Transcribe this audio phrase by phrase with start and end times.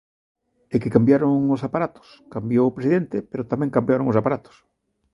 [0.73, 4.55] É que cambiaron os aparatos; cambiou o presidente, pero tamén cambiaron os aparatos.